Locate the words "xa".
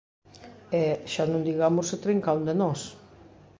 1.11-1.23